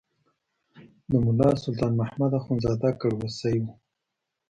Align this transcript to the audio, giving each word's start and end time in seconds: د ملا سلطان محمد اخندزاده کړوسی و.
د 1.09 1.11
ملا 1.25 1.49
سلطان 1.63 1.93
محمد 1.99 2.31
اخندزاده 2.39 2.89
کړوسی 3.01 3.55
و. 3.61 3.65